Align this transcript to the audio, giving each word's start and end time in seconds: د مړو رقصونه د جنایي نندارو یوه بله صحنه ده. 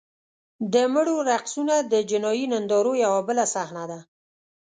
د 0.73 0.75
مړو 0.93 1.15
رقصونه 1.29 1.75
د 1.91 1.93
جنایي 2.09 2.45
نندارو 2.53 2.93
یوه 3.05 3.21
بله 3.27 3.45
صحنه 3.53 3.83
ده. 3.91 3.99